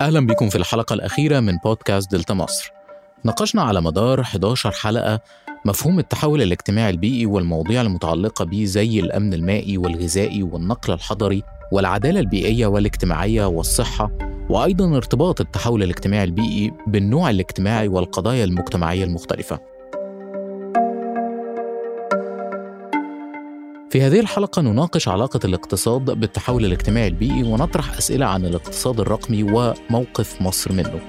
[0.00, 2.72] أهلا بكم في الحلقة الأخيرة من بودكاست دلتا مصر.
[3.24, 5.20] ناقشنا على مدار 11 حلقة
[5.64, 11.42] مفهوم التحول الاجتماعي البيئي والمواضيع المتعلقة به زي الأمن المائي والغذائي والنقل الحضري
[11.72, 14.10] والعدالة البيئية والاجتماعية والصحة
[14.50, 19.69] وأيضا ارتباط التحول الاجتماعي البيئي بالنوع الاجتماعي والقضايا المجتمعية المختلفة.
[23.90, 30.42] في هذه الحلقة نناقش علاقة الاقتصاد بالتحول الاجتماعي البيئي ونطرح أسئلة عن الاقتصاد الرقمي وموقف
[30.42, 31.00] مصر منه.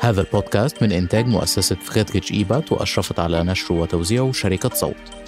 [0.00, 5.23] هذا البودكاست من إنتاج مؤسسة فخيتكتش إيبات وأشرفت على نشره وتوزيعه شركة صوت.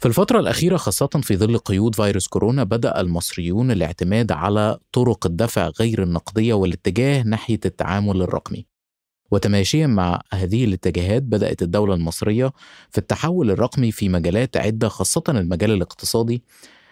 [0.00, 5.68] في الفترة الأخيرة خاصة في ظل قيود فيروس كورونا بدأ المصريون الاعتماد على طرق الدفع
[5.80, 8.66] غير النقدية والاتجاه ناحية التعامل الرقمي.
[9.30, 12.52] وتماشيا مع هذه الاتجاهات بدأت الدولة المصرية
[12.90, 16.42] في التحول الرقمي في مجالات عدة خاصة المجال الاقتصادي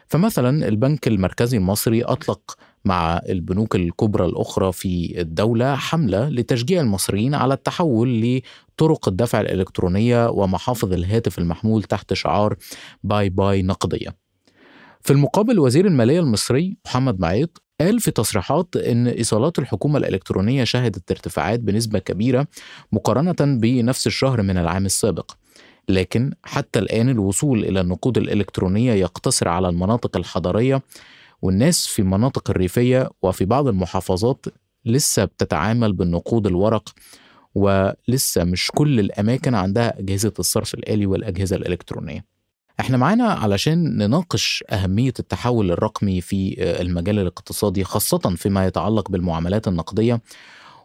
[0.06, 2.56] فمثلا البنك المركزي المصري أطلق
[2.88, 8.40] مع البنوك الكبرى الأخرى في الدولة حملة لتشجيع المصريين على التحول
[8.78, 12.56] لطرق الدفع الإلكترونية ومحافظ الهاتف المحمول تحت شعار
[13.04, 14.16] باي باي نقدية.
[15.00, 21.10] في المقابل وزير المالية المصري محمد معيط قال في تصريحات إن إيصالات الحكومة الإلكترونية شهدت
[21.10, 22.46] ارتفاعات بنسبة كبيرة
[22.92, 25.30] مقارنة بنفس الشهر من العام السابق.
[25.88, 30.82] لكن حتى الآن الوصول إلى النقود الإلكترونية يقتصر على المناطق الحضرية
[31.42, 34.46] والناس في المناطق الريفية وفي بعض المحافظات
[34.84, 36.88] لسه بتتعامل بالنقود الورق
[37.54, 42.24] ولسه مش كل الأماكن عندها أجهزة الصرف الآلي والأجهزة الإلكترونية.
[42.80, 50.20] إحنا معانا علشان نناقش أهمية التحول الرقمي في المجال الاقتصادي خاصة فيما يتعلق بالمعاملات النقدية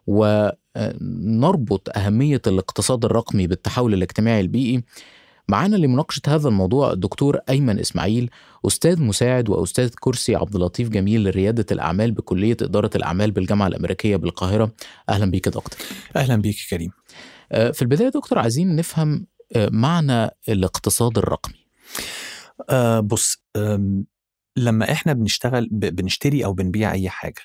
[0.07, 4.83] ونربط أهمية الاقتصاد الرقمي بالتحول الاجتماعي البيئي
[5.49, 8.29] معانا لمناقشة هذا الموضوع الدكتور أيمن إسماعيل
[8.67, 14.71] أستاذ مساعد وأستاذ كرسي عبد اللطيف جميل لريادة الأعمال بكلية إدارة الأعمال بالجامعة الأمريكية بالقاهرة.
[15.09, 15.79] أهلا بيك يا دكتور.
[16.15, 16.91] أهلا بيك كريم.
[17.51, 21.65] في البداية دكتور عايزين نفهم معنى الاقتصاد الرقمي.
[22.69, 23.43] آه بص
[24.57, 27.41] لما إحنا بنشتغل بنشتري أو بنبيع أي حاجة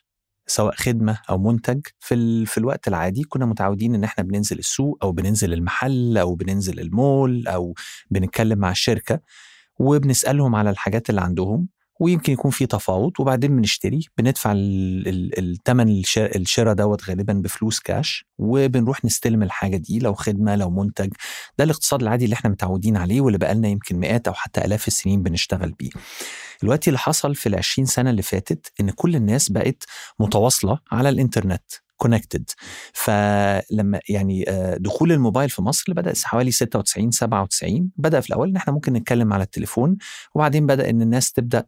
[0.51, 2.47] سواء خدمة أو منتج في ال...
[2.47, 7.49] في الوقت العادي كنا متعودين إن إحنا بننزل السوق أو بننزل المحل أو بننزل المول
[7.49, 7.75] أو
[8.11, 9.21] بنتكلم مع الشركة
[9.79, 11.69] وبنسألهم على الحاجات اللي عندهم
[12.01, 19.43] ويمكن يكون في تفاوض وبعدين بنشتري بندفع الثمن الشراء دوت غالبا بفلوس كاش وبنروح نستلم
[19.43, 21.09] الحاجة دي لو خدمة لو منتج.
[21.59, 25.23] ده الاقتصاد العادي اللي إحنا متعودين عليه واللي بقالنا يمكن مئات أو حتى آلاف السنين
[25.23, 25.91] بنشتغل بيه.
[26.63, 29.85] الوقت اللي حصل في العشرين سنة اللي فاتت إن كل الناس بقت
[30.21, 31.63] متواصلة على الإنترنت.
[31.99, 32.51] connected
[32.93, 34.45] فلما يعني
[34.79, 39.33] دخول الموبايل في مصر بدأ حوالي 96 97 بدأ في الأول إن إحنا ممكن نتكلم
[39.33, 39.97] على التليفون
[40.35, 41.61] وبعدين بدأ إن الناس تبدأ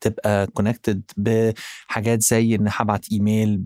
[0.00, 3.64] تبقى connected بحاجات زي إن هبعت email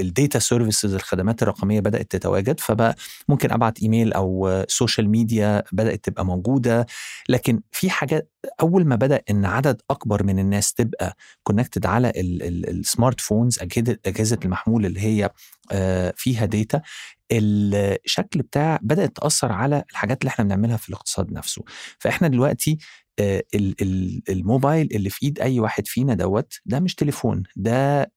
[0.00, 2.96] ال data services الخدمات الرقمية بدأت تتواجد فبقى
[3.28, 6.86] ممكن أبعت إيميل أو social media بدأت تبقى موجودة.
[7.28, 12.35] لكن في حاجات أول ما بدأ إن عدد أكبر من الناس تبقى connected على ال
[12.35, 13.58] smart phones
[14.06, 15.25] أجهزة المحمول اللي هي
[16.16, 16.82] فيها data
[17.32, 21.64] الشكل بتاع بدأت تأثر على الحاجات اللي إحنا بنعملها في الاقتصاد نفسه.
[21.98, 22.78] فإحنا دلوقتي
[24.30, 28.10] الموبايل اللي في إيد أي واحد فينا دوت ده مش تليفون ده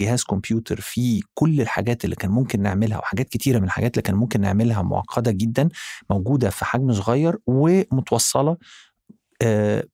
[0.00, 4.14] جهاز كمبيوتر فيه كل الحاجات اللي كان ممكن نعملها وحاجات كتيرة من الحاجات اللي كان
[4.14, 5.68] ممكن نعملها معقدة جدا
[6.10, 8.56] موجودة في حجم صغير ومتوصلة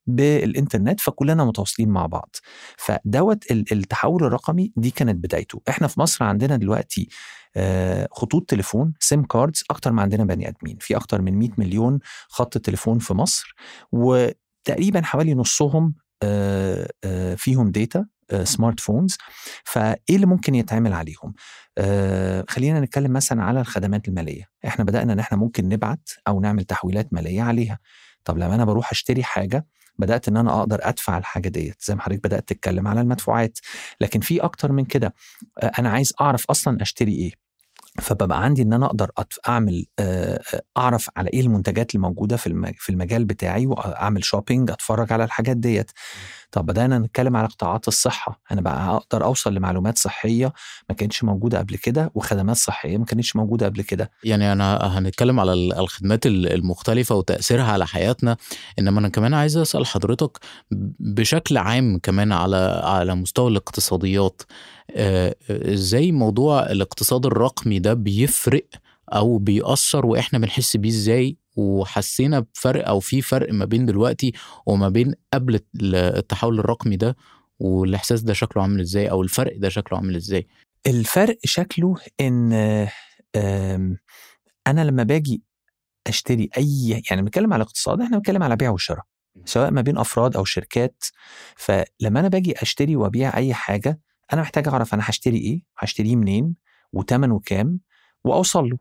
[0.07, 2.37] بالإنترنت فكلنا متواصلين مع بعض.
[2.79, 5.63] فدوت التحول الرقمي دي كانت بدايته.
[5.69, 7.09] إحنا في مصر عندنا دلوقتي
[8.13, 10.77] خطوط تليفون SIM cards أكتر ما عندنا بني آدمين.
[10.81, 11.99] في أكتر من 100 مليون
[12.29, 13.55] خط تليفون في مصر
[13.93, 15.95] وتقريبا حوالي نصهم
[17.37, 18.07] فيهم data
[18.43, 19.17] smart phones
[19.65, 21.35] فإيه اللي ممكن يتعمل عليهم؟
[21.79, 24.45] آه خلينا نتكلم مثلا على الخدمات المالية.
[24.67, 27.79] إحنا بدأنا إن إحنا ممكن نبعت أو نعمل تحويلات مالية عليها.
[28.27, 29.67] طب لما أنا بروح أشتري حاجة
[29.99, 33.59] بدأت إن أنا أقدر أدفع الحاجة ديت زي ما حضرتك بدأت تتكلم على المدفوعات.
[34.01, 35.15] لكن في أكتر من كده
[35.79, 37.46] أنا عايز أعرف أصلا أشتري إيه؟
[38.01, 39.11] فببقى عندي إن أنا أقدر
[39.49, 39.87] أعمل
[40.79, 45.91] أعرف على إيه المنتجات الموجوده في في المجال بتاعي واعمل شوبينج أتفرج على الحاجات ديت.
[46.53, 48.41] طب بدانا نتكلم على قطاعات الصحة.
[48.53, 50.53] أنا بقى أقدر أوصل لمعلومات صحية
[50.89, 54.11] ما كانتش موجودة قبل كده وخدمات صحية ما كانتش موجودة قبل كده.
[54.25, 58.37] يعني أنا هنتكلم على الخدمات المختلفة وتأثيرها على حياتنا.
[58.79, 60.39] إنما أنا كمان عايز أسأل حضرتك
[61.01, 64.43] بشكل عام كمان على على مستوى الاقتصاديات.
[65.51, 68.67] إزاي موضوع الاقتصاد الرقمي ده بيفرق
[69.13, 74.33] أو بيأثر وإحنا بنحس بيه إزاي وحسينا بفرق أو في فرق ما بين دلوقتي
[74.67, 75.61] وما بين قبل
[75.95, 77.17] التحول الرقمي ده
[77.59, 80.47] والاحساس ده شكله عامل إزاي أو الفرق ده شكله عامل إزاي؟
[80.87, 82.53] الفرق شكله ان
[84.67, 85.43] أنا لما باجي
[86.07, 89.05] اشتري اي يعني بنتكلم على اقتصاد إحنا بنتكلم على بيع وشراء
[89.45, 91.05] سواء ما بين افراد أو شركات.
[91.57, 94.01] فلما أنا باجي اشتري وابيع اي حاجة
[94.33, 96.55] أنا محتاج أعرف أنا هشتري إيه هشتريه منين
[96.93, 97.81] وثمنه كام
[98.25, 98.79] وأوصل له.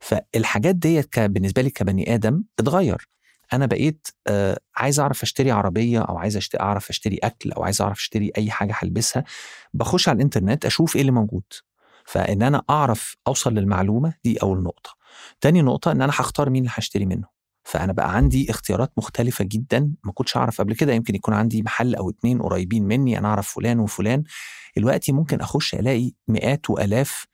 [0.00, 3.08] فالحاجات ديت بالنسبة لي كبني آدم اتغير.
[3.52, 7.82] أنا بقيت آه عايز أعرف أشتري عربية أو عايز أشتري أعرف أشتري أكل أو عايز
[7.82, 9.24] أعرف أشتري أي حاجة هلبسها
[9.74, 11.44] بخش على الإنترنت أشوف إيه اللي موجود.
[12.04, 14.90] فإن أنا أعرف أوصل للمعلومة دي أول نقطة.
[15.40, 17.33] تاني نقطة إن أنا هختار مين اللي هشتري منه.
[17.64, 20.92] فأنا بقى عندي اختيارات مختلفة جدا ما كنتش أعرف قبل كده.
[20.92, 24.22] يمكن يكون عندي محل أو اتنين قريبين مني أنا أعرف فلان وفلان.
[24.76, 27.26] دلوقتي ممكن أخش ألاقي مئات وآلاف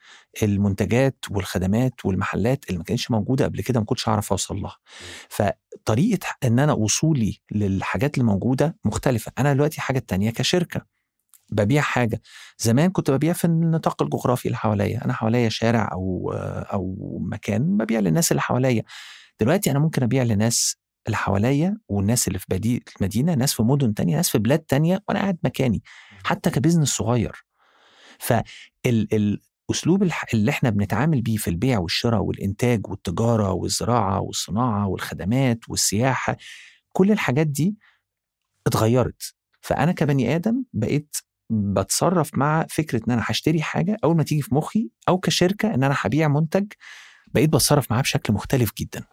[0.42, 4.76] المنتجات والخدمات والمحلات اللي ما كانتش موجودة قبل كده ما كنتش أعرف أوصل لها.
[5.28, 9.32] فطريقة إن أنا وصولي للحاجات اللي موجودة مختلفة.
[9.38, 10.80] أنا دلوقتي حاجة تانية كشركة.
[11.52, 12.22] ببيع حاجة.
[12.58, 15.04] زمان كنت ببيع في النطاق الجغرافي اللي حواليا.
[15.04, 16.32] أنا حواليا شارع أو
[16.72, 18.82] أو مكان ببيع للناس اللي حواليا.
[19.40, 20.76] دلوقتي أنا ممكن أبيع لناس
[21.06, 25.20] اللي حواليا والناس اللي في المدينة ناس في مدن تانية ناس في بلاد تانية وأنا
[25.20, 25.82] قاعد مكاني
[26.24, 27.44] حتى كبزنس صغير.
[28.18, 30.02] فالاسلوب
[30.34, 36.36] اللي إحنا بنتعامل بيه في البيع والشراء والإنتاج والتجارة والزراعة والصناعة والخدمات والسياحة
[36.92, 37.76] كل الحاجات دي
[38.66, 39.34] اتغيرت.
[39.60, 41.16] فأنا كبني آدم بقيت
[41.50, 45.84] بتصرف مع فكرة إن أنا هشتري حاجة أول ما تيجي في مخي أو كشركة إن
[45.84, 46.72] أنا هبيع منتج
[47.34, 49.04] بقيت بتصرف معاه بشكل مختلف جدا.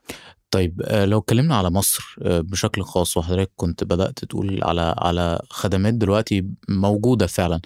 [0.51, 6.45] طيب لو اتكلمنا على مصر بشكل خاص وحضرتك كنت بدأت تقول على على خدمات دلوقتي
[6.69, 7.61] موجودة فعلا.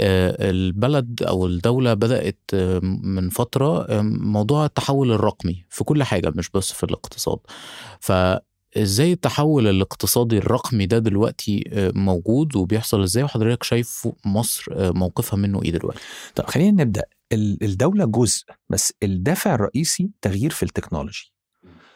[0.00, 2.38] البلد أو الدولة بدأت
[2.82, 7.38] من فترة موضوع التحول الرقمي في كل حاجة مش بس في الاقتصاد.
[8.00, 11.64] فإزاي التحول الاقتصادي الرقمي ده دلوقتي
[11.94, 16.00] موجود وبيحصل إزاي؟ وحضرتك شايف مصر موقفها منه إيه دلوقتي؟
[16.34, 17.02] طب خلينا نبدأ.
[17.32, 21.32] الدولة جزء بس الدافع الرئيسي تغيير في التكنولوجي.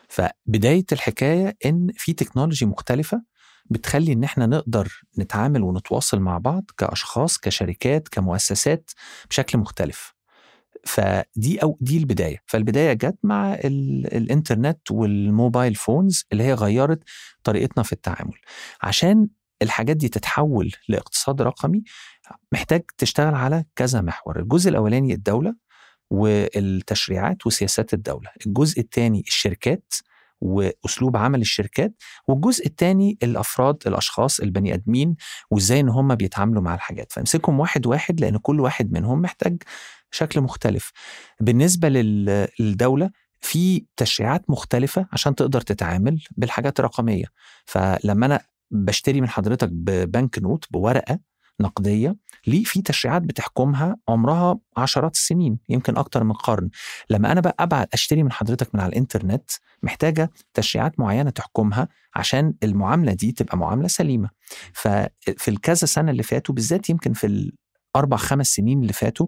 [0.08, 3.22] فبداية الحكاية إن في تكنولوجي مختلفة
[3.70, 8.90] بتخلي إن إحنا نقدر نتعامل ونتواصل مع بعض كأشخاص كشركات كمؤسسات
[9.30, 10.14] بشكل مختلف.
[10.84, 12.42] فدي أو دي البداية.
[12.46, 17.02] فالبداية جت مع الإنترنت والموبايل فونز اللي هي غيرت
[17.44, 18.38] طريقتنا في التعامل.
[18.82, 19.28] عشان
[19.62, 21.82] الحاجات دي تتحول لإقتصاد رقمي
[22.52, 24.40] محتاج تشتغل على كذا محور.
[24.40, 25.54] الجزء الأولاني الدولة
[26.10, 28.30] والتشريعات وسياسات الدولة.
[28.46, 29.94] الجزء الثاني الشركات
[30.40, 31.92] وأسلوب عمل الشركات.
[32.28, 35.16] والجزء الثاني الأفراد الأشخاص البني آدمين
[35.50, 37.12] وإزاي إن هم بيتعاملوا مع الحاجات.
[37.12, 39.62] فامسكهم واحد واحد لأن كل واحد منهم محتاج
[40.10, 40.92] شكل مختلف.
[41.40, 47.26] بالنسبة للدولة في تشريعات مختلفة عشان تقدر تتعامل بالحاجات الرقمية.
[47.64, 48.40] فلما أنا
[48.70, 51.18] بشتري من حضرتك ببنك نوت بورقة
[51.60, 52.16] نقدية
[52.46, 56.70] ليه في تشريعات بتحكمها عمرها عشرات السنين يمكن أكتر من قرن.
[57.10, 59.50] لما أنا بقى أبعت أشتري من حضرتك من على الإنترنت
[59.82, 64.30] محتاجة تشريعات معينة تحكمها عشان المعاملة دي تبقى معاملة سليمة.
[64.72, 67.50] ففي الكذا سنة اللي فاتوا بالذات يمكن في
[67.96, 69.26] الاربع خمس سنين اللي فاتوا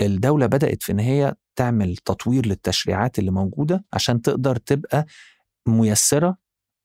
[0.00, 5.06] الدولة بدأت في إن هي تعمل تطوير للتشريعات اللي موجودة عشان تقدر تبقى
[5.68, 6.36] ميسرة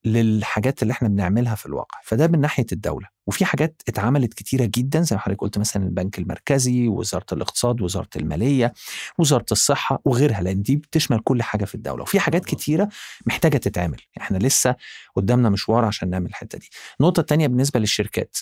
[0.06, 3.08] للحاجات اللي إحنا بنعملها في الواقع فده من ناحية الدولة.
[3.28, 8.10] وفي حاجات اتعملت كتيرة جدا زي ما حضرتك قلت مثلا البنك المركزي وزاره الاقتصاد وزاره
[8.16, 8.74] المالية
[9.18, 12.04] وزاره الصحة وغيرها لأن دي بتشمل كل حاجة في الدولة.
[12.04, 12.90] وفي حاجات كتيرة
[13.26, 13.98] محتاجة تتعمل.
[14.22, 14.76] إحنا لسه
[15.16, 16.70] قدامنا مشوار عشان نعمل الحتة دي.
[17.00, 18.38] النقطة الثانية بالنسبة للشركات.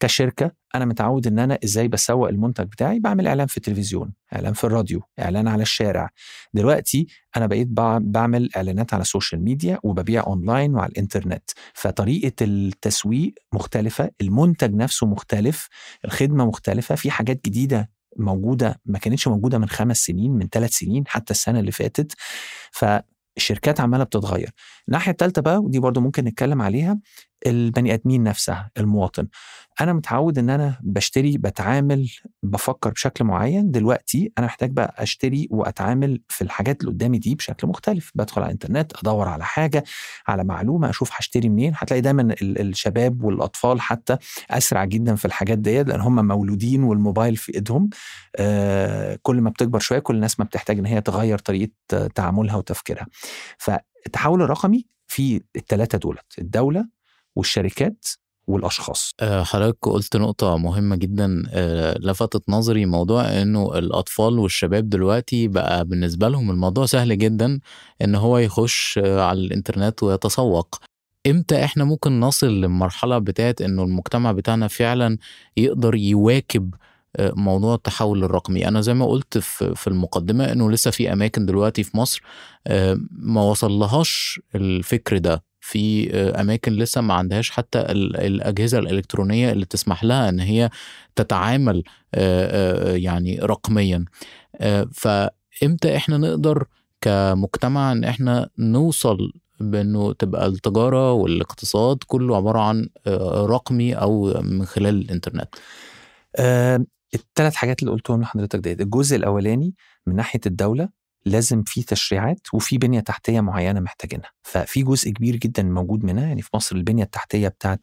[0.00, 4.64] كشركة أنا متعود إن أنا إزاي بسوق المنتج بتاعي بعمل إعلان في التلفزيون إعلان في
[4.64, 6.08] الراديو إعلان على الشارع.
[6.54, 7.68] دلوقتي أنا بقيت
[8.00, 11.50] بعمل إعلانات على ال social media وببيع اونلاين وعلى الإنترنت.
[11.74, 15.68] فطريقة التسويق مختلفة المنتج نفسه مختلف
[16.04, 21.04] الخدمة مختلفة في حاجات جديدة موجودة ما كانتش موجودة من خمس سنين من ثلاث سنين
[21.06, 22.12] حتى السنة اللي فاتت.
[22.72, 22.84] ف
[23.36, 24.50] الشركات عمالة بتتغير.
[24.88, 26.98] الناحية الثالثه بقى ودي برضو ممكن نتكلم عليها
[27.46, 29.28] البني آدمين نفسها المواطن.
[29.80, 32.10] أنا متعود إن أنا بشتري بتعامل
[32.42, 33.70] بفكر بشكل معين.
[33.70, 38.12] دلوقتي أنا محتاج بقى أشتري وأتعامل في الحاجات اللي قدامي دي بشكل مختلف.
[38.14, 39.84] بدخل على الإنترنت أدور على حاجة
[40.28, 41.72] على معلومة أشوف هشتري منين.
[41.76, 44.16] هتلاقي دايما الشباب والأطفال حتى
[44.50, 47.90] أسرع جدا في الحاجات ديت لأن هم مولودين والموبايل في إيدهم.
[48.36, 51.72] آه كل ما بتكبر شوية كل الناس ما بتحتاج إن هي تغير طريقة
[52.14, 53.06] تعاملها وتفكيرها.
[53.58, 56.38] فالتحول الرقمي في الثلاثه دولت.
[56.38, 56.97] الدولة
[57.38, 58.06] والشركات
[58.46, 59.14] والأشخاص.
[59.20, 65.84] آه، حضرتك قلت نقطة مهمة جدا آه، لفتت نظري موضوع إنه الأطفال والشباب دلوقتي بقى
[65.84, 67.60] بالنسبة لهم الموضوع سهل جدا
[68.02, 70.76] إن هو يخش آه، على الإنترنت ويتسوق.
[71.26, 75.18] إمتى إحنا ممكن نصل للمرحلة بتاعت إنه المجتمع بتاعنا فعلا
[75.56, 76.74] يقدر يواكب
[77.20, 81.96] موضوع التحول الرقمي؟ أنا زي ما قلت في المقدمة إنه لسه في أماكن دلوقتي في
[81.96, 82.22] مصر
[83.10, 85.47] ما وصلهاش الفكر ده.
[85.68, 90.70] في آه، أماكن لسه ما عندهاش حتى ال- الأجهزة الإلكترونية اللي تسمح لها إن هي
[91.16, 91.82] تتعامل
[92.14, 94.04] آه، آه، يعني رقميا.
[94.92, 96.64] فإمتى إحنا نقدر
[97.00, 102.88] كمجتمع إن إحنا نوصل بإنه تبقى التجارة والاقتصاد كله عبارة عن
[103.46, 105.48] رقمي أو من خلال الإنترنت؟
[107.14, 108.80] الثلاث حاجات اللي قلتهم لحضرتك ديت.
[108.80, 109.74] الجزء الأولاني
[110.06, 110.88] من ناحية الدولة
[111.26, 114.30] لازم في تشريعات وفي بنية تحتية معينة محتاجينها.
[114.42, 117.78] ففي جزء كبير جدا موجود منها يعني في مصر البنية التحتية بتاعة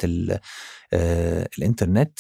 [0.94, 2.20] آه الإنترنت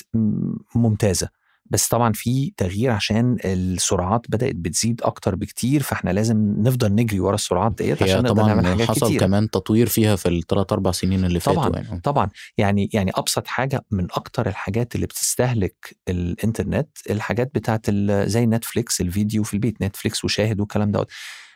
[0.75, 1.29] ممتازة.
[1.65, 7.35] بس طبعا في تغيير عشان السرعات بدأت بتزيد أكتر بكتير فإحنا لازم نفضل نجري ورا
[7.35, 10.91] السرعات ديت عشان نقدر نعمل طبعا حاجات حصل كتير كمان تطوير فيها في الثلاث أربع
[10.91, 11.63] سنين اللي طبعاً.
[11.69, 12.01] فاتوا يعني.
[12.01, 12.29] طبعا.
[12.57, 17.91] يعني يعني أبسط حاجة من أكتر الحاجات اللي بتستهلك الإنترنت الحاجات بتاعت
[18.25, 21.11] زي نتفليكس الفيديو في البيت نتفليكس وشاهد والكلام دوت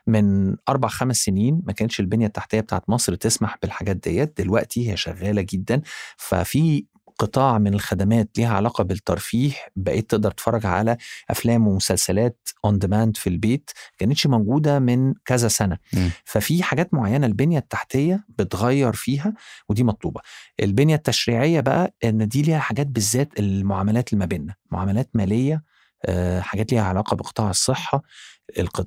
[0.07, 4.97] من أربع خمس سنين ما كانتش البنية التحتية بتاعت مصر تسمح بالحاجات ديت دلوقتي هي
[4.97, 5.81] شغالة جدا.
[6.17, 6.85] ففي
[7.19, 10.97] قطاع من الخدمات ليها علاقة بالترفيه بقيت تقدر تتفرج على
[11.29, 16.11] أفلام ومسلسلات on demand في البيت كانتش موجودة من كذا سنة مم.
[16.25, 19.33] ففي حاجات معينة البنية التحتية بتغير فيها
[19.69, 20.21] ودي مطلوبة
[20.59, 25.63] البنية التشريعية بقى إن دي ليها حاجات بالذات المعاملات اللي ما بيننا معاملات مالية
[26.05, 28.01] آه، حاجات ليها علاقة بقطاع الصحة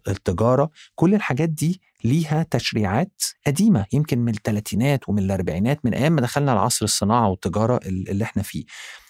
[0.08, 6.20] التجارة كل الحاجات دي ليها تشريعات قديمة يمكن من الثلاثينات ومن الأربعينات من أيام ما
[6.20, 8.64] دخلنا العصر الصناعة والتجارة ال- اللي إحنا فيه.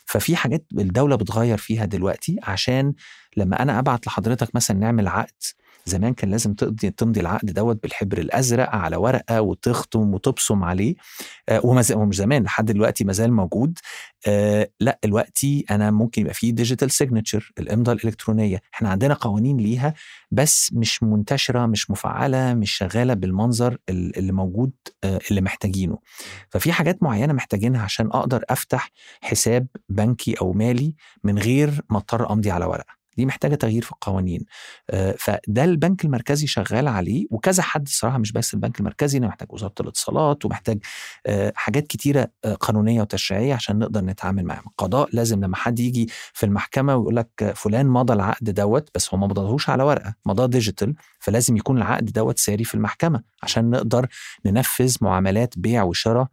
[0.06, 2.92] ففي حاجات الدولة بتغير فيها دلوقتي عشان
[3.37, 5.32] لما أنا أبعت لحضرتك مثلا نعمل عقد
[5.84, 10.94] زمان كان لازم تقضي تمضي العقد دوت بالحبر الأزرق على ورقة وتختم وتبصم عليه.
[11.48, 13.78] آه ومش زمان لحد دلوقتي ما زال موجود.
[14.26, 18.60] آه لا دلوقتي أنا ممكن يبقى فيه digital signature الإمضاء الإلكترونية.
[18.74, 19.94] إحنا عندنا قوانين ليها
[20.30, 24.72] بس مش منتشرة مش مفعلة مش شغالة بالمنظر ال- اللي موجود
[25.04, 25.98] آه اللي محتاجينه.
[26.50, 32.32] ففي حاجات معينة محتاجينها عشان أقدر أفتح حساب بنكي أو مالي من غير ما أضطر
[32.32, 33.01] أمضي على ورقة.
[33.16, 34.45] دي محتاجة تغيير في القوانين.
[34.90, 39.52] آه، فده البنك المركزي شغال عليه وكذا حد الصراحة مش بس البنك المركزي أنا محتاج
[39.52, 40.78] وزارة الاتصالات ومحتاج
[41.26, 44.64] آه، حاجات كتيرة آه، قانونية وتشريعية عشان نقدر نتعامل معاهم.
[44.66, 49.21] القضاء لازم لما حد يجي في المحكمة ويقول لك فلان مضى العقد دوت بس هو
[49.21, 54.07] ما مضاهوش على ورقة مضاه digital فلازم يكون العقد دوت ساري في المحكمة عشان نقدر
[54.47, 56.26] ننفذ معاملات بيع وشراء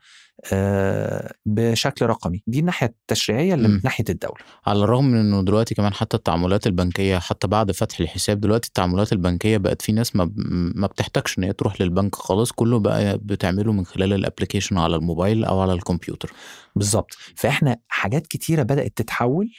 [1.45, 2.43] بشكل رقمي.
[2.47, 3.67] دي الناحية التشريعية اللي.
[3.67, 4.35] من ناحية الدولة.
[4.65, 9.13] على الرغم من إنه دلوقتي كمان حتى التعاملات البنكية حتى بعد فتح الحساب دلوقتي التعاملات
[9.13, 10.31] البنكية بقت في ناس ما
[10.75, 12.51] ما بتحتاجش إن هي تروح للبنك خالص.
[12.51, 16.31] كله بقى بتعمله من خلال ال application على الموبايل أو على الكمبيوتر.
[16.75, 19.51] بالظبط فإحنا حاجات كتيرة بدأت تتحول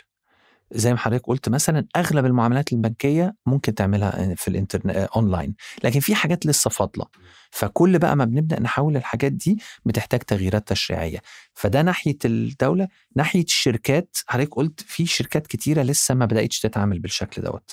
[0.72, 6.14] زي ما حضرتك قلت مثلا أغلب المعاملات البنكية ممكن تعملها في الإنترنت اونلاين لكن في
[6.14, 7.06] حاجات لسه فاضلة.
[7.50, 11.18] فكل بقى ما بنبدأ نحول الحاجات دي بتحتاج تغييرات تشريعية.
[11.54, 12.88] فده ناحية الدولة.
[13.16, 17.70] ناحية الشركات حضرتك قلت في شركات كتيرة لسه ما بدأتش تتعامل بالشكل دوت.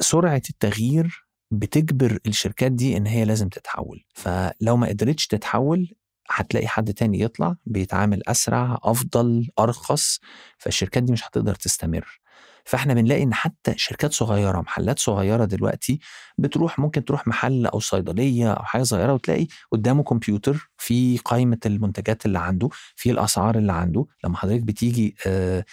[0.00, 4.04] سرعة التغيير بتجبر الشركات دي إن هي لازم تتحول.
[4.14, 5.94] فلو ما قدرتش تتحول
[6.30, 10.20] هتلاقي حد تاني يطلع بيتعامل أسرع أفضل أرخص
[10.58, 12.20] فالشركات دي مش هتقدر تستمر.
[12.64, 15.98] فإحنا بنلاقي إن حتى شركات صغيرة محلات صغيرة دلوقتي
[16.38, 22.26] بتروح ممكن تروح محل أو صيدلية أو حاجة صغيرة وتلاقي قدامه كمبيوتر في قائمة المنتجات
[22.26, 24.06] اللي عنده في الأسعار اللي عنده.
[24.24, 25.64] لما حضرتك بتيجي آه،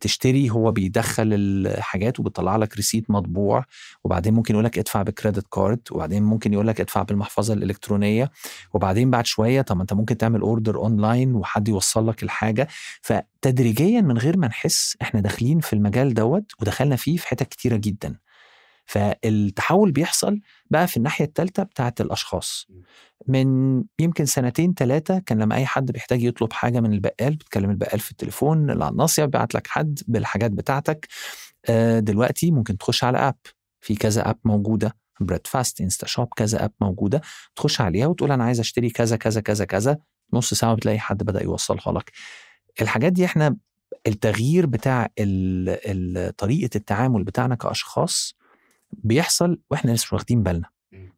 [0.00, 3.64] تشتري هو بيدخل الحاجات وبيطلع لك receipt مطبوع.
[4.04, 5.80] وبعدين ممكن يقول لك ادفع ب credit card.
[5.90, 8.30] وبعدين ممكن يقول لك ادفع بالمحفظة الإلكترونية.
[8.74, 12.68] وبعدين بعد شوية طب انت ممكن تعمل order online وحد يوصل لك الحاجة.
[13.02, 17.76] فتدريجيا من غير ما نحس إحنا داخلين في المجال دوت ودخلنا فيه في حتت كتيرة
[17.76, 18.23] جدا.
[18.86, 22.66] فالتحول بيحصل بقى في الناحية الثالثه بتاعت الأشخاص.
[23.28, 28.00] من يمكن سنتين ثلاثة كان لما أي حد بيحتاج يطلب حاجة من البقال بتكلم البقال
[28.00, 31.08] في التليفون الناصية بيبعت لك حد بالحاجات بتاعتك.
[31.68, 33.36] آه، دلوقتي ممكن تخش على app
[33.80, 34.96] في كذا app موجودة.
[35.20, 37.20] بريد فاست انستا شوب كذا app موجودة.
[37.56, 39.98] تخش عليها وتقول أنا عايز أشتري كذا كذا كذا كذا.
[40.32, 42.12] نص ساعة بتلاقي حد بدأ يوصلها لك.
[42.82, 43.56] الحاجات دي إحنا
[44.06, 48.34] التغيير بتاع ال- ال- طريقة التعامل بتاعنا كأشخاص
[49.02, 50.68] بيحصل وإحنا لسه مش واخدين بالنا.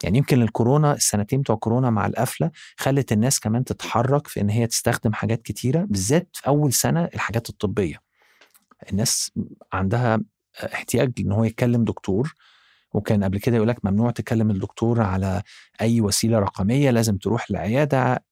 [0.05, 4.67] يعني يمكن الكورونا السنتين بتوع كورونا مع القفلة خلت الناس كمان تتحرك في إن هي
[4.67, 7.97] تستخدم حاجات كتيرة بالذات في أول سنة الحاجات الطبية.
[8.93, 9.33] الناس
[9.73, 10.21] عندها
[10.65, 12.35] احتياج إن هو يتكلم دكتور
[12.95, 15.43] وكان قبل كده يقول لك ممنوع تكلم الدكتور على
[15.81, 18.25] أي وسيلة رقمية لازم تروح العياده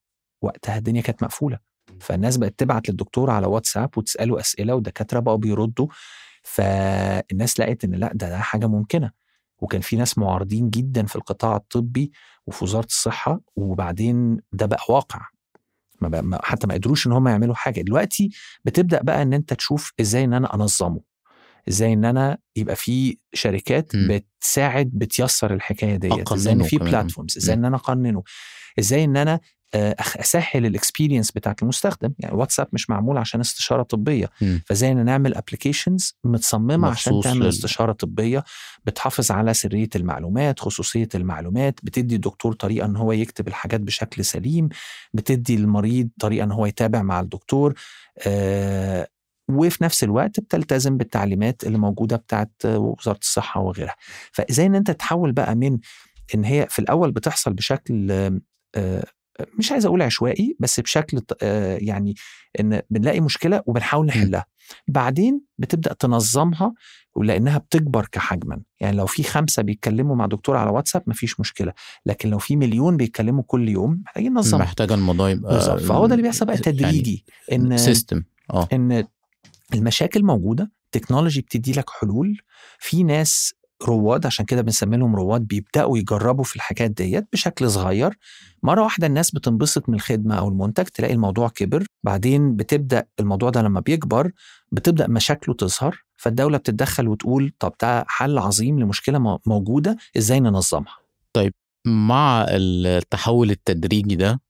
[0.43, 1.59] وقتها الدنيا كانت مقفولة.
[2.01, 5.87] فالناس بقت تبعت للدكتور على واتساب وتسأله أسئلة والدكاتره بقوا بيردوا.
[6.43, 9.24] فالناس لقت إن لأ ده, ده حاجة ممكنة.
[9.65, 12.13] وكان في ناس معارضين جدا في القطاع الطبي
[12.47, 15.21] وفي وزارة الصحة وبعدين ده بقى واقع
[16.01, 18.31] ما بقى ما حتى ما قدروش إن هم يعملوا حاجة دلوقتي
[18.65, 21.01] بتبدأ بقى إن أنت تشوف إزاي إن أنا أنظمه
[21.69, 24.09] إزاي إن أنا يبقى في شركات م.
[24.41, 26.79] بتساعد بتيسر الحكاية ديت إزاي إن في.
[26.79, 27.55] platforms إزاي.
[27.55, 28.23] إن أنا أقننه
[28.79, 29.41] إزاي إن أنا
[29.75, 32.13] أسهل ال experience بتاعت المستخدم.
[32.19, 34.31] يعني واتساب مش معمول عشان استشارة طبية.
[34.67, 38.45] فازاي ان نعمل applications متصممة عشان تعمل لل- استشارة طبية
[38.85, 44.69] بتحافظ على سرية المعلومات خصوصية المعلومات بتدي الدكتور طريقة إن هو يكتب الحاجات بشكل سليم
[45.15, 47.75] بتدي المريض طريقة إن هو يتابع مع الدكتور
[48.27, 49.09] آه
[49.51, 53.95] وفي نفس الوقت بتلتزم بالتعليمات اللي موجودة بتاعت وزارة الصحة وغيرها.
[54.33, 55.79] فإزاي إن أنت تحول بقى من
[56.35, 58.41] إن هي في الأول بتحصل بشكل آه،
[58.75, 59.05] آه،
[59.59, 62.15] مش عايز أقول عشوائي بس بشكل آه، يعني
[62.61, 64.45] إن بنلاقي مشكلة وبنحاول نحلها.
[64.89, 66.75] بعدين بتبدأ تنظمها
[67.17, 68.61] ولأنها بتكبر كحجما.
[68.81, 71.73] يعني لو في خمسة بيتكلموا مع دكتور على واتساب مفيش مشكلة
[72.07, 76.23] لكن لو في مليون بيتكلموا كل يوم محتاجين ننظمها محتاجة الموضوع يبقى فهو ده اللي
[76.23, 77.25] بيحصل بقى تدريجي.
[77.53, 78.69] إن system آه.
[78.73, 79.05] إن
[79.75, 82.37] المشاكل موجودة ال technology بتدي لك حلول.
[82.79, 88.19] في ناس رواد عشان كده بنسمي لهم رواد بيبدأوا يجربوا في الحاجات ديت بشكل صغير.
[88.63, 91.87] مرة واحدة الناس بتنبسط من الخدمة أو المنتج تلاقي الموضوع كبر.
[92.03, 94.31] بعدين بتبدأ الموضوع ده لما بيكبر
[94.73, 96.05] بتبدأ مشاكله تظهر.
[96.17, 100.97] فالدولة بتتدخل وتقول طب ده حل عظيم لمشكلة مو- موجودة إزاي ننظمها؟
[101.87, 104.41] مع التحول التدريجي ده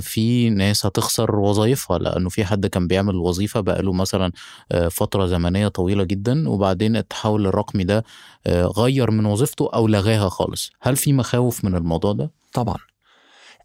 [0.00, 4.32] في ناس هتخسر وظائفها لأنه في حد كان بيعمل وظيفة بقاله مثلا
[4.72, 8.04] آه، فترة زمنية طويلة جدا وبعدين التحول الرقمي ده
[8.46, 10.70] آه، غير من وظيفته أو لغاها خالص.
[10.82, 12.76] هل في مخاوف من الموضوع ده؟ طبعا.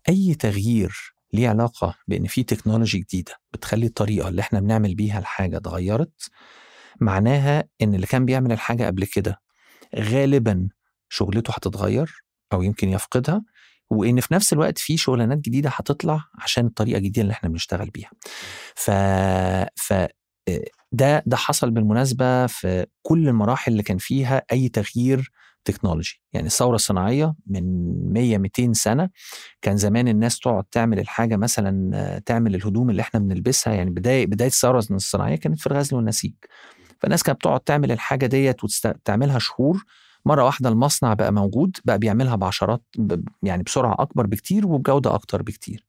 [0.09, 5.57] أي تغيير ليه علاقة بإن في تكنولوجي جديدة بتخلي الطريقة اللي إحنا بنعمل بيها الحاجة
[5.57, 6.29] اتغيرت
[7.01, 9.41] معناها إن اللي كان بيعمل الحاجة قبل كده
[9.95, 10.69] غالبا
[11.09, 13.43] شغلته هتتغير أو يمكن يفقدها
[13.89, 18.11] وإن في نفس الوقت في شغلانات جديدة هتطلع عشان الطريقة الجديدة اللي إحنا بنشتغل بيها.
[18.75, 18.91] ف
[19.75, 19.93] ف
[20.91, 25.31] ده ده حصل بالمناسبة في كل المراحل اللي كان فيها أي تغيير
[25.65, 27.63] تكنولوجي يعني الثورة الصناعية من
[28.13, 29.09] 100 200 سنة
[29.61, 33.73] كان زمان الناس تقعد تعمل الحاجة مثلا آه، تعمل الهدوم اللي إحنا بنلبسها.
[33.73, 36.33] يعني بداية بداية الثورة الصناعية كانت في الغزل والنسيج.
[36.99, 39.83] فالناس كانت بتقعد تعمل الحاجة ديت وتعملها شهور
[40.25, 42.83] مرة واحدة المصنع بقى موجود بقى بيعملها بعشرات
[43.43, 45.85] يعني بسرعة أكبر بكتير وبجودة أكتر بكتير.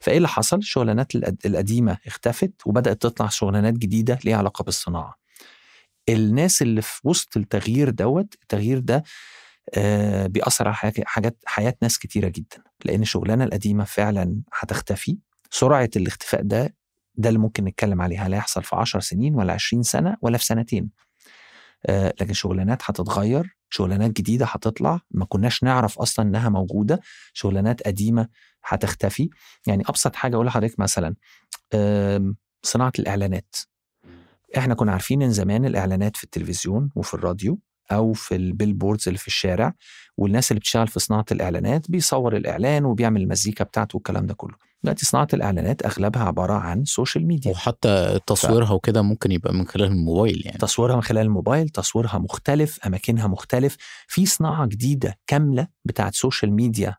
[0.00, 5.14] فإيه اللي حصل؟ الشغلانات القد- القديمة اختفت وبدأت تطلع شغلانات جديدة ليها علاقة بالصناعة.
[6.08, 9.02] الناس اللي في وسط التغيير دوت التغيير ده
[9.74, 12.62] آه، بيأثر على حاجات حياة ناس كتيرة جدا.
[12.84, 15.18] لأن الشغلانة القديمة فعلا هتختفي.
[15.50, 16.74] سرعة الاختفاء ده
[17.14, 20.44] ده اللي ممكن نتكلم عليه هل هيحصل في 10 سنين ولا 20 سنة ولا في
[20.44, 20.90] سنتين.
[21.90, 27.00] لكن شغلانات هتتغير شغلانات جديدة هتطلع ما كناش نعرف أصلا إنها موجودة
[27.32, 28.28] شغلانات قديمة
[28.64, 29.30] هتختفي.
[29.66, 31.14] يعني أبسط حاجة أقول لحضرتك مثلا
[31.74, 33.56] آم، صناعة الإعلانات.
[34.56, 37.58] إحنا كنا عارفين إن زمان الإعلانات في التلفزيون وفي الراديو
[37.92, 39.74] أو في البيلبوردز اللي في الشارع
[40.16, 44.54] والناس اللي بتشتغل في صناعة الإعلانات بيصور الإعلان وبيعمل المزيكا بتاعته والكلام ده كله.
[44.84, 49.86] دلوقتي صناعة الإعلانات أغلبها عبارة عن social media وحتى تصويرها وكده ممكن يبقى من خلال
[49.86, 50.58] الموبايل يعني.
[50.58, 53.76] تصويرها من خلال الموبايل تصويرها مختلف أماكنها مختلف.
[54.08, 56.96] في صناعة جديدة كاملة بتاعت social media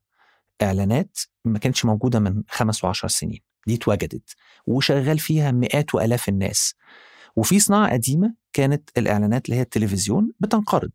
[0.61, 3.39] إعلانات ما كانتش موجودة من خمس وعشر سنين.
[3.67, 4.35] دي اتوجدت
[4.67, 6.75] وشغال فيها مئات وآلاف الناس.
[7.35, 10.91] وفي صناعة قديمة كانت الإعلانات اللي هي التلفزيون بتنقرض.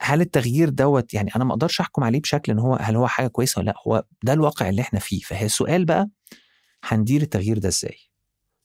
[0.00, 3.26] فهل التغيير دوت يعني أنا ما أقدرش أحكم عليه بشكل إن هو هل هو حاجة
[3.26, 6.08] كويسة ولا لأ هو ده الواقع اللي إحنا فيه فهي السؤال بقى
[6.84, 7.96] هندير التغيير ده إزاي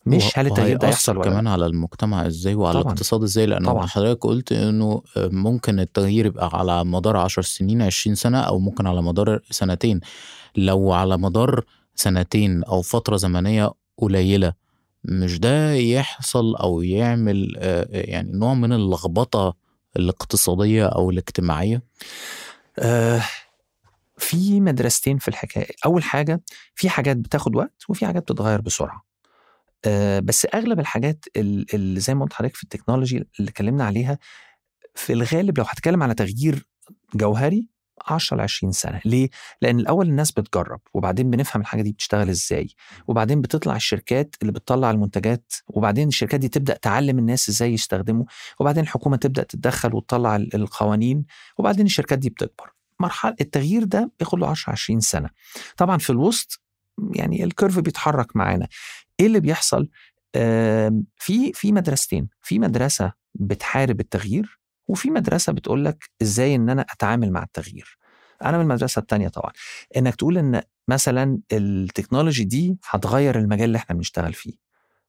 [0.05, 2.83] مش هل التغيير ده يحصل ولا كمان على المجتمع إزاي وعلى طبعاً.
[2.93, 3.87] الاقتصاد إزاي طبعاً.
[3.87, 9.01] حضرتك قلت إنه ممكن التغيير يبقى على مدار 10 سنين 20 سنة أو ممكن على
[9.01, 9.99] مدار سنتين
[10.55, 11.63] لو على مدار
[11.95, 14.53] سنتين أو فترة زمنية قليلة
[15.03, 19.55] مش ده يحصل أو يعمل آه، يعني نوع من اللخبطة
[19.95, 21.83] الاقتصادية أو الاجتماعية؟
[22.79, 23.21] آه
[24.17, 25.75] في مدرستين في الحكاية.
[25.85, 26.41] أول حاجة
[26.75, 29.05] في حاجات بتاخد وقت وفي حاجات بتتغير بسرعة.
[29.85, 34.19] آه بس أغلب الحاجات ال- اللي زي ما قلت لحضرتك في التكنولوجي اللي اتكلمنا عليها
[34.95, 36.67] في الغالب لو هتكلم على تغيير
[37.15, 37.67] جوهري
[38.07, 39.01] 10 ل 20 سنة.
[39.05, 39.29] ليه؟
[39.61, 42.67] لأن الأول الناس بتجرب وبعدين بنفهم الحاجة دي بتشتغل إزاي
[43.07, 48.25] وبعدين بتطلع الشركات اللي بتطلع المنتجات وبعدين الشركات دي تبدأ تعلم الناس إزاي يستخدموا
[48.59, 51.25] وبعدين الحكومة تبدأ تتدخل وتطلع ال- القوانين
[51.57, 52.71] وبعدين الشركات دي بتكبر.
[52.99, 55.29] مرحله التغيير ده بياخد له 10 20 سنة.
[55.77, 56.61] طبعا في الوسط
[57.15, 58.67] يعني ال curve بيتحرك معانا.
[59.19, 59.89] إيه اللي بيحصل؟
[61.17, 67.31] في في مدرستين في مدرسة بتحارب التغيير وفي مدرسة بتقول لك إزاي إن أنا أتعامل
[67.31, 67.97] مع التغيير.
[68.43, 69.51] أنا من المدرسة الثانية طبعا.
[69.97, 74.53] إنك تقول إن مثلا ال technology دي هتغير المجال اللي إحنا بنشتغل فيه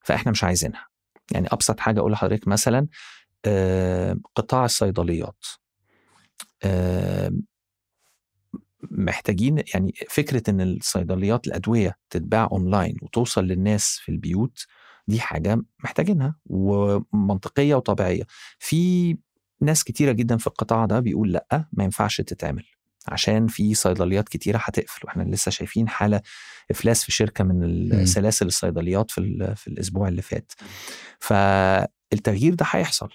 [0.05, 0.87] فإحنا مش عايزينها.
[1.33, 2.87] يعني أبسط حاجة أقول لحضرتك مثلا
[3.45, 5.45] آه، قطاع الصيدليات.
[6.65, 7.33] آه،
[8.91, 14.67] محتاجين يعني فكرة إن الصيدليات الأدوية تتباع أونلاين وتوصل للناس في البيوت
[15.09, 18.23] دي حاجة محتاجينها ومنطقية وطبيعية.
[18.59, 19.17] في
[19.63, 22.65] ناس كتيرة جدا في القطاع ده بيقول لأ ما ينفعش تتعمل
[23.09, 26.21] عشان في صيدليات كتيرة هتقفل وإحنا لسه شايفين حالة
[26.71, 30.53] إفلاس في شركة من السلاسل الصيدليات في في الأسبوع اللي فات.
[31.21, 33.09] فالتغيير ده هيحصل.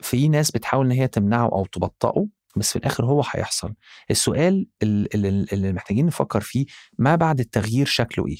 [0.00, 3.74] في ناس بتحاول إن هي تمنعه أو تبطئه بس في الآخر هو هيحصل.
[4.10, 6.66] السؤال ال- ال- اللي محتاجين نفكر فيه
[6.98, 8.38] ما بعد التغيير شكله إيه؟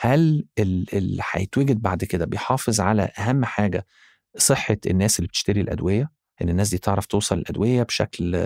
[0.00, 3.86] هل ال- اللي هيتوجد بعد كده بيحافظ على أهم حاجة
[4.36, 6.10] صحة الناس اللي بتشتري الأدوية
[6.42, 8.36] إن الناس دي تعرف توصل الأدوية بشكل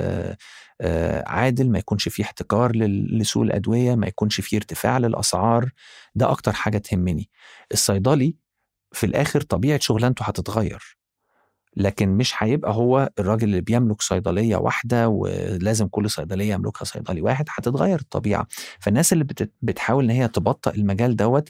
[1.27, 2.77] عادل ما يكونش فيه احتكار
[3.11, 5.71] لسوق الأدوية ما يكونش فيه ارتفاع للأسعار.
[6.15, 7.31] ده أكتر حاجة تهمني.
[7.73, 8.37] الصيدلي
[8.93, 10.97] في الآخر طبيعة شغلانته هتتغير
[11.77, 17.45] لكن مش هيبقى هو الراجل اللي بيملك صيدلية واحدة ولازم كل صيدلية يملكها صيدلي واحد
[17.51, 18.47] هتتغير الطبيعة.
[18.81, 21.49] فالناس اللي بت- بتحاول إن هي تبطئ المجال دوت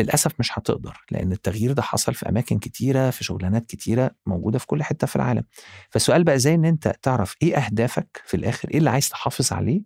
[0.00, 4.66] للأسف مش هتقدر لأن التغيير ده حصل في أماكن كتيرة في شغلانات كتيرة موجودة في
[4.66, 5.42] كل حتة في العالم.
[5.90, 9.82] فالسؤال بقى إزاي إن أنت تعرف إيه أهدافك في الآخر إيه اللي عايز تحافظ عليه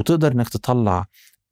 [0.00, 1.06] وتقدر إنك تطلع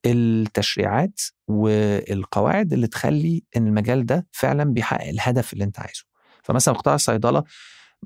[0.07, 6.05] التشريعات والقواعد اللي تخلي إن المجال ده فعلا بيحقق الهدف اللي أنت عايزه.
[6.43, 7.45] فمثلا قطاع الصيدله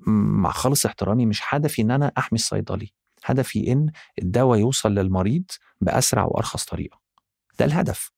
[0.07, 2.93] مع خالص احترامي مش هدفي إن أنا أحمي الصيدلي.
[3.25, 3.91] هدفي إن
[4.23, 5.45] الدواء يوصل للمريض
[5.81, 7.01] بأسرع وأرخص طريقة.
[7.59, 8.11] ده الهدف.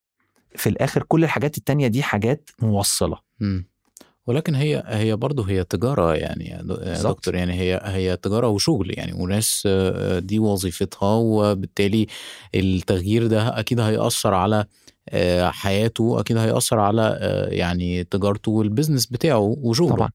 [0.55, 3.65] في الآخر كل الحاجات التانية دي حاجات موصلة مم.
[4.27, 7.01] ولكن هي هي برضه هي تجارة يعني يا.
[7.03, 12.07] دكتور يعني هي هي تجارة وشغل يعني وناس آه، دي وظيفتها وبالتالي
[12.55, 14.65] التغيير ده أكيد هيأثر على
[15.09, 20.09] آه، حياته أكيد هيأثر على آه، يعني تجارته والبزنس بتاعه وشغله طبعا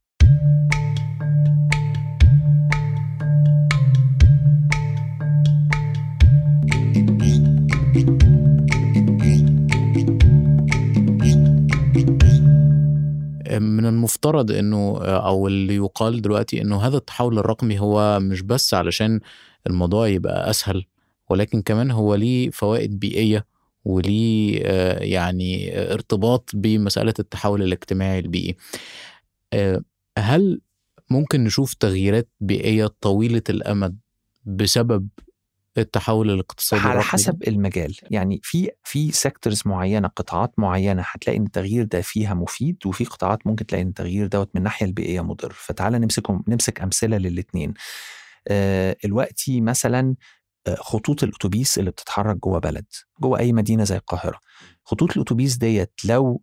[13.88, 19.20] المفترض إنه أو اللي يقال دلوقتي إنه هذا التحول الرقمي هو مش بس علشان
[19.66, 20.84] الموضوع يبقى أسهل
[21.30, 23.46] ولكن كمان هو ليه فوائد بيئية
[23.84, 28.56] وليه آه، يعني ارتباط بمسألة التحول الاجتماعي البيئي.
[29.52, 29.82] آه،
[30.18, 30.60] هل
[31.10, 33.98] ممكن نشوف تغييرات بيئية طويلة الأمد
[34.44, 35.08] بسبب
[35.80, 37.96] التحول الاقتصادي على الرقمي؟ حسب المجال.
[38.10, 43.46] يعني في في سيكتورز معينة قطاعات معينة هتلاقي إن التغيير ده فيها مفيد وفي قطاعات
[43.46, 45.52] ممكن تلاقي إن التغيير دوت من الناحيه البيئية مضر.
[45.52, 47.74] فتعالى نمسكهم نمسك أمثلة للاثنين
[48.48, 50.14] آه دلوقتي مثلا
[50.66, 52.84] آه، خطوط الأتوبيس اللي بتتحرك جوه بلد
[53.20, 54.38] جوه أي مدينة زي القاهرة.
[54.84, 56.42] خطوط الأتوبيس ديت لو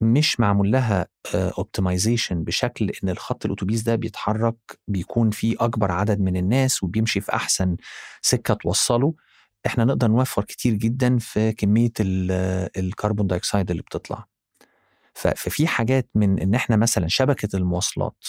[0.00, 4.56] مش معمول لها optimization بشكل إن الخط الأتوبيس ده بيتحرك
[4.88, 7.76] بيكون فيه أكبر عدد من الناس وبيمشي في أحسن
[8.22, 9.14] سكة توصله.
[9.66, 14.26] إحنا نقدر نوفر كتير جدا في كمية ال- ال carbon dioxide اللي بتطلع.
[15.14, 18.24] ففي حاجات من إن إحنا مثلا شبكة المواصلات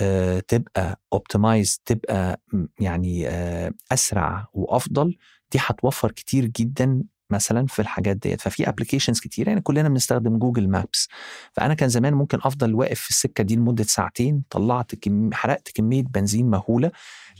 [0.00, 2.40] آه، تبقى optimized تبقى
[2.80, 5.16] يعني آه، أسرع وأفضل
[5.52, 8.40] دي هتوفر كتير جدا مثلا في الحاجات ديت.
[8.40, 11.08] ففي applications كتير يعني كلنا بنستخدم جوجل مابس
[11.52, 15.30] فأنا كان زمان ممكن أفضل واقف في السكة دي لمدة ساعتين طلعت كم...
[15.32, 16.90] حرقت كمية بنزين مهولة.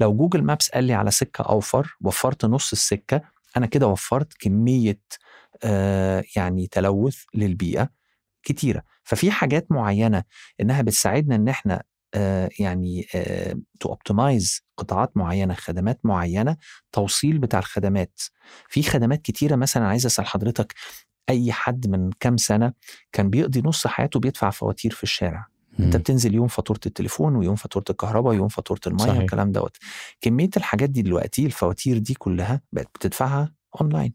[0.01, 3.21] لو جوجل مابس قال لي على سكة أوفر وفرت نص السكة
[3.57, 5.01] أنا كده وفرت كمية
[5.65, 7.89] آه يعني تلوث للبيئة
[8.43, 8.83] كتيرة.
[9.05, 10.25] ففي حاجات معينة
[10.61, 11.83] إنها بتساعدنا إن إحنا
[12.59, 13.07] يعني
[13.81, 16.57] to optimize قطاعات معينة خدمات معينة
[16.93, 18.21] توصيل بتاع الخدمات
[18.69, 20.75] في خدمات كتيرة مثلا عايز أسأل حضرتك
[21.31, 22.73] أي حد من كام سنة
[23.13, 25.47] كان بيقضي نص حياته بيدفع فواتير في الشارع
[25.81, 26.03] أنت مم.
[26.03, 29.03] بتنزل يوم فاتورة التليفون ويوم فاتورة الكهرباء ويوم فاتورة المية.
[29.19, 29.77] والكلام دوت
[30.21, 34.15] كمية الحاجات دي دلوقتي الفواتير دي كلها بقت بتدفعها اونلاين.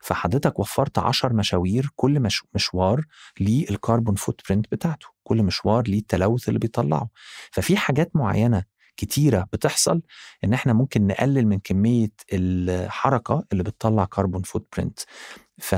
[0.00, 3.04] فحضرتك وفرت 10 مشاوير كل مش مشوار
[3.40, 5.06] ليه ال carbon footprint بتاعته.
[5.22, 7.08] كل مشوار ليه التلوث اللي بيطلعه.
[7.52, 8.64] ففي حاجات معينة
[8.96, 10.02] كتيرة بتحصل
[10.44, 15.00] إن إحنا ممكن نقلل من كمية الحركة اللي بتطلع carbon footprint
[15.58, 15.74] ف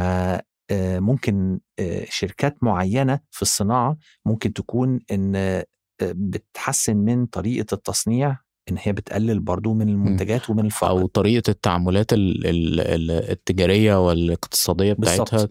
[1.01, 5.67] ممكن آه، شركات معينة في الصناعة ممكن تكون إن آه،
[6.03, 8.37] بتحسن من طريقة التصنيع
[8.71, 10.89] إن هي بتقلل برضو من المنتجات ومن الفقر.
[10.91, 14.93] أو طريقة التعاملات ال- ال- ال- التجارية والاقتصادية.
[14.93, 15.49] بتاعتها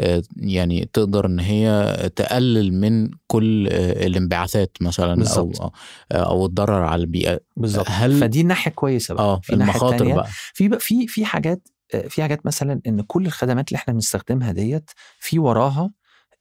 [0.00, 5.72] آه، يعني تقدر إن هي تقلل من كل آه، الانبعاثات مثلا أو بالظبط.
[6.12, 7.40] أو الضرر على البيئة.
[7.56, 7.86] بالظبط.
[7.88, 9.24] هل- فدي ناحيه كويسة بقى.
[9.24, 10.26] آه في المخاطر بقى.
[10.54, 14.52] في بقى في في حاجات آه، في حاجات مثلا إن كل الخدمات اللي إحنا بنستخدمها
[14.52, 15.90] ديت في وراها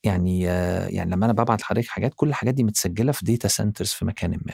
[0.04, 3.88] يعني آه، يعني لما أنا ببعت لحضرتك حاجات كل الحاجات دي متسجلة في data centers
[3.88, 4.54] في مكان ما.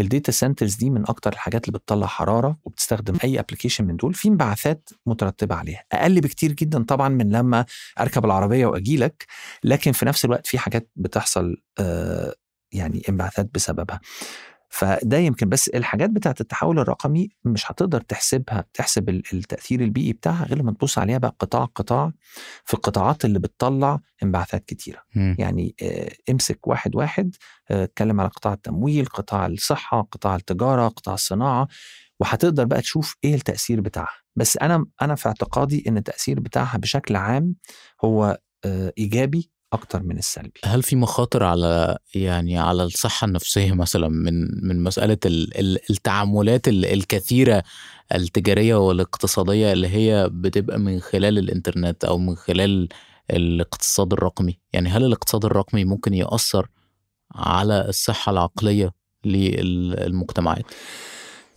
[0.00, 4.14] ال data centers دي من أكتر الحاجات اللي بتطلع حرارة وبتستخدم أي application من دول
[4.14, 5.84] في انبعاثات مترتبة عليها.
[5.92, 7.64] أقل بكتير جدا طبعا من لما
[8.00, 9.26] أركب العربية وأجي لك
[9.64, 12.34] لكن في نفس الوقت في حاجات بتحصل آه،
[12.72, 14.00] يعني انبعاثات بسببها.
[14.72, 20.44] فده يمكن بس الحاجات بتاعت التحول الرقمي مش هتقدر تحسبها تحسب ال- التأثير البيئي بتاعها
[20.44, 22.12] غير لما تبص عليها بقى قطاع قطاع
[22.64, 25.36] في القطاعات اللي بتطلع انبعاثات كتيرة مم.
[25.38, 27.36] يعني آه، امسك واحد واحد
[27.70, 31.68] آه، اتكلم على قطاع التمويل قطاع الصحة قطاع التجارة قطاع الصناعة
[32.20, 37.16] وهتقدر بقى تشوف إيه التأثير بتاعها بس أنا أنا في اعتقادي إن التأثير بتاعها بشكل
[37.16, 37.54] عام
[38.04, 40.60] هو آه، إيجابي أكتر من السلبي.
[40.64, 44.86] هل في مخاطر على يعني على الصحة النفسية مثلا من من
[45.26, 47.62] ال- التعاملات ال- الكثيرة
[48.14, 52.88] التجارية والاقتصادية اللي هي بتبقى من خلال الإنترنت أو من خلال
[53.30, 56.68] الاقتصاد الرقمي؟ يعني هل الاقتصاد الرقمي ممكن يأثر
[57.34, 58.92] على الصحة العقلية
[59.24, 60.64] للمجتمعات؟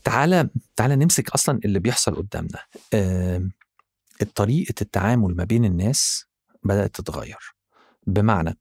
[0.04, 2.60] تعالى تعالى نمسك أصلا اللي بيحصل قدامنا.
[2.93, 3.52] آم،
[4.36, 6.26] طريقة التعامل ما بين الناس
[6.63, 7.38] بدأت تتغير.
[8.08, 8.58] بمعنى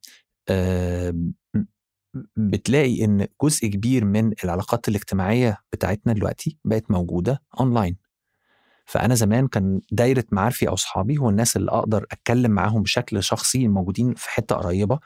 [2.37, 7.97] بتلاقي إن جزء كبير من العلاقات الاجتماعية بتاعتنا دلوقتي بقت موجودة اونلاين
[8.87, 13.69] فأنا زمان كان دايرة معارفي أو اصحابي هو الناس اللي أقدر أتكلم معاهم بشكل شخصي
[13.69, 14.99] موجودين في حتة قريبة.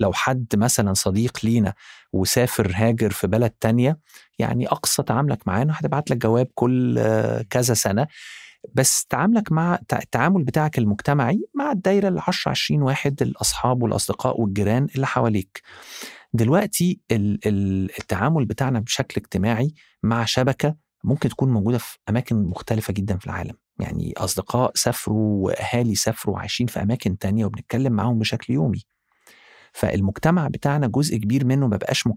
[0.00, 1.74] لو حد مثلا صديق لينا
[2.12, 3.98] وسافر هاجر في بلد تانية
[4.38, 7.00] يعني أقصى تعاملك معاه إنه هتبعت لك جواب كل
[7.50, 8.06] كذا سنة.
[8.74, 14.40] بس تعاملك مع تع- التعامل بتاعك المجتمعي مع الدايرة ال 10 20 واحد الأصحاب والأصدقاء
[14.40, 15.62] والجيران اللي حواليك.
[16.32, 22.92] دلوقتي ال- ال- التعامل بتاعنا بشكل اجتماعي مع شبكة ممكن تكون موجودة في أماكن مختلفة
[22.92, 23.54] جدا في العالم.
[23.80, 28.82] يعني أصدقاء سافروا وأهالي سافروا وعايشين في أماكن تانية وبنتكلم معاهم بشكل يومي.
[29.72, 32.08] فالمجتمع بتاعنا جزء كبير منه ما بقاش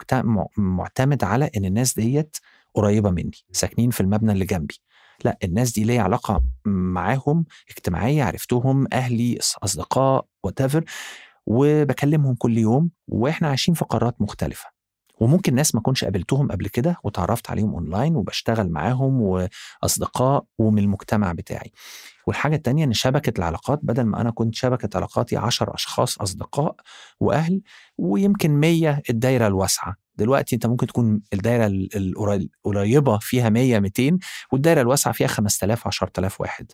[0.57, 2.37] معتمد على إن الناس ديت
[2.73, 4.75] قريبة مني ساكنين في المبنى اللي جنبي.
[5.25, 10.83] لا الناس دي ليا علاقة معاهم اجتماعية عرفتهم أهلي أصدقاء وات
[11.45, 14.69] وبكلمهم كل يوم وإحنا عايشين في قارات مختلفة.
[15.19, 21.31] وممكن ناس ما كنتش قابلتهم قبل كده وتعرفت عليهم اونلاين وبشتغل معاهم وأصدقاء ومن المجتمع
[21.31, 21.71] بتاعي.
[22.27, 26.75] والحاجة التانية إن شبكة العلاقات بدل ما أنا كنت شبكة علاقاتي 10 أشخاص أصدقاء
[27.19, 27.61] وأهل
[27.97, 29.95] ويمكن 100 الدايرة الواسعة.
[30.15, 34.19] دلوقتي أنت ممكن تكون الدايرة ال- القري- القريبة فيها 100 200
[34.51, 36.71] والدايرة الواسعة فيها 5000 10000 واحد.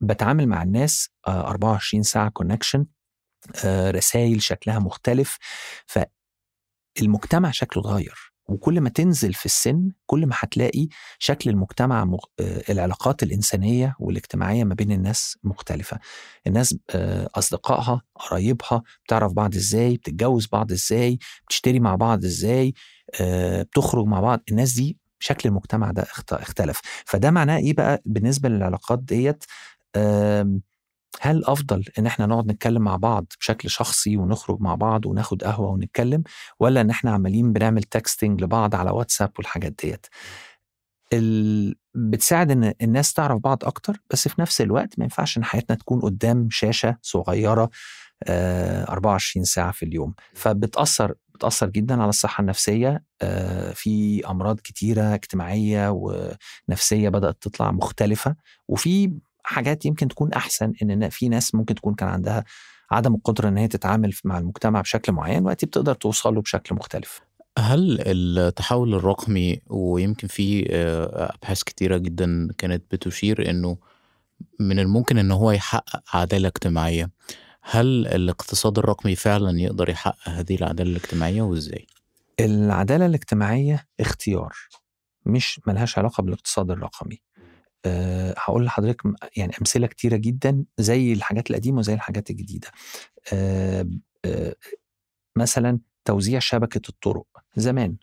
[0.00, 2.86] بتعامل مع الناس آه، 24 ساعة connection
[3.66, 5.38] رسائل شكلها مختلف
[6.98, 8.29] فالمجتمع شكله اتغير.
[8.50, 12.18] وكل ما تنزل في السن كل ما هتلاقي شكل المجتمع مغ...
[12.40, 15.98] آه، العلاقات الإنسانية والاجتماعية ما بين الناس مختلفة.
[16.46, 22.74] الناس آه، أصدقائها قرايبها بتعرف بعض إزاي بتتجوز بعض إزاي بتشتري مع بعض إزاي
[23.20, 24.40] آه، بتخرج مع بعض.
[24.50, 26.80] الناس دي شكل المجتمع ده اخت- اختلف.
[27.06, 29.44] فده معناه إيه بقى بالنسبة للعلاقات ديت؟
[31.20, 35.68] هل أفضل إن إحنا نقعد نتكلم مع بعض بشكل شخصي ونخرج مع بعض وناخد قهوة
[35.70, 36.22] ونتكلم
[36.60, 40.06] ولا إن إحنا عمالين بنعمل تكستنج لبعض على واتساب والحاجات ديت؟
[41.12, 41.74] ال...
[41.94, 46.00] بتساعد إن الناس تعرف بعض أكتر بس في نفس الوقت ما ينفعش إن حياتنا تكون
[46.00, 47.70] قدام شاشة صغيرة
[48.24, 50.14] آه 24 ساعة في اليوم.
[50.34, 55.90] فبتأثر بتأثر جدا على الصحة النفسية آه في أمراض كتيرة اجتماعية
[56.68, 58.36] ونفسية بدأت تطلع مختلفة
[58.68, 59.12] وفي
[59.50, 62.44] حاجات يمكن تكون أحسن إن في ناس ممكن تكون كان عندها
[62.90, 67.20] عدم القدرة إن هي تتعامل مع المجتمع بشكل معين وقتي بتقدر توصل له بشكل مختلف.
[67.58, 73.76] هل التحول الرقمي ويمكن في آه، أبحاث كتيرة جدا كانت بتشير إنه
[74.60, 77.10] من الممكن إن هو يحقق عدالة اجتماعية
[77.62, 81.86] هل الاقتصاد الرقمي فعلا يقدر يحقق هذه العدالة الاجتماعية وإزاي؟
[82.40, 84.52] العدالة الاجتماعية اختيار
[85.26, 87.20] مش ملهاش علاقة بالاقتصاد الرقمي.
[87.86, 89.02] أه هقول لحضرتك
[89.36, 92.68] يعني أمثلة كتيرة جدا زي الحاجات القديمة وزي الحاجات الجديدة.
[93.32, 93.86] أه
[94.24, 94.54] أه
[95.36, 97.26] مثلا توزيع شبكة الطرق.
[97.56, 97.96] زمان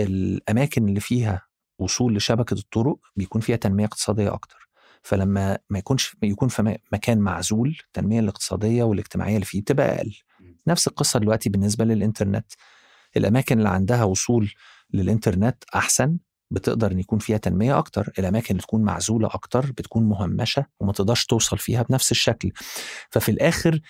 [0.00, 1.42] الأماكن اللي فيها
[1.78, 4.68] وصول لشبكة الطرق بيكون فيها تنمية اقتصادية أكتر.
[5.02, 10.14] فلما ما يكونش يكون في مكان معزول التنمية الاقتصادية والاجتماعية اللي فيه تبقى أقل.
[10.66, 12.46] نفس القصة دلوقتي بالنسبة للإنترنت.
[13.16, 14.52] الأماكن اللي عندها وصول
[14.92, 16.18] للإنترنت أحسن.
[16.50, 21.26] بتقدر إن يكون فيها تنمية أكتر الأماكن اللي تكون معزولة أكتر بتكون مهمشة وما تقدرش
[21.26, 22.52] توصل فيها بنفس الشكل.
[23.10, 23.80] ففي الآخر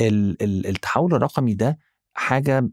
[0.00, 1.78] التحول الرقمي ده
[2.14, 2.68] حاجة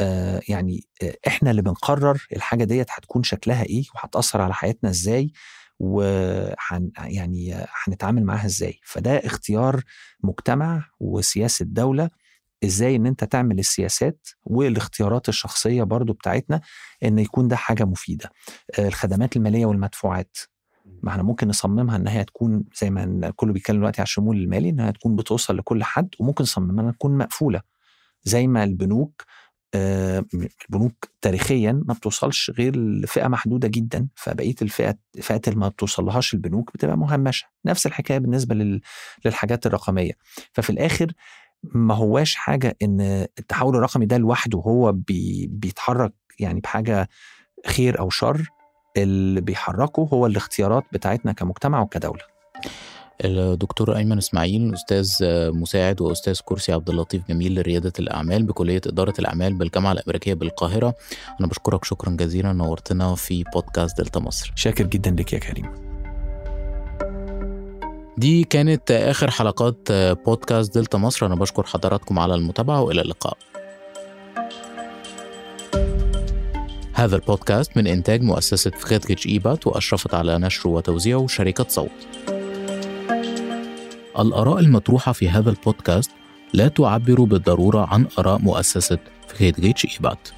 [0.00, 5.32] آه يعني آه إحنا اللي بنقرر الحاجة ديت هتكون شكلها إيه وهتأثر على حياتنا إزاي
[5.80, 8.80] وحن يعني هنتعامل معاها إزاي.
[8.84, 9.82] فده اختيار
[10.24, 12.10] مجتمع وسياسة دولة
[12.66, 16.60] إزاي ان انت تعمل السياسات والاختيارات الشخصية برضو بتاعتنا
[17.04, 18.30] ان يكون ده حاجة مفيدة.
[18.78, 20.36] الخدمات المالية والمدفوعات.
[21.02, 24.68] ما إحنا ممكن نصممها ان هي تكون زي ما كله بيتكلم دلوقتي على الشمول المالي
[24.70, 27.60] انها تكون بتوصل لكل حد وممكن نصممها انها تكون مقفولة.
[28.24, 29.22] زي ما البنوك
[29.74, 36.70] البنوك تاريخيا ما بتوصلش غير لفئة محدودة جدا فبقية الفئات الفئات اللي ما بتوصلهاش البنوك
[36.74, 37.46] بتبقى مهمشة.
[37.64, 38.80] نفس الحكاية بالنسبة
[39.24, 40.12] للحاجات الرقمية.
[40.52, 41.12] ففي الآخر
[41.62, 47.08] ما هواش حاجة إن التحول الرقمي ده لوحده هو بي بيتحرك يعني بحاجة
[47.66, 48.48] خير أو شر
[48.96, 52.20] اللي بيحركه هو الاختيارات بتاعتنا كمجتمع وكدولة.
[53.24, 55.16] الدكتور أيمن إسماعيل أستاذ
[55.52, 60.94] مساعد وأستاذ كرسي عبد اللطيف جميل لريادة الأعمال بكلية إدارة الأعمال بالجامعة الأمريكية بالقاهرة.
[61.40, 64.52] أنا بشكرك شكرا جزيلا نورتنا في بودكاست دلتا مصر.
[64.54, 65.95] شاكر جدا لك يا كريم.
[68.18, 71.26] دي كانت آخر حلقات بودكاست دلتا مصر.
[71.26, 73.36] أنا بشكر حضراتكم على المتابعة وإلى اللقاء.
[76.92, 81.90] هذا البودكاست من إنتاج مؤسسة فخيتكتش إيبات وأشرفت على نشره وتوزيعه شركة صوت.
[84.18, 86.10] الآراء المطروحة في هذا البودكاست
[86.52, 88.98] لا تعبر بالضرورة عن آراء مؤسسة
[89.28, 90.28] فخيتكتش إيبات.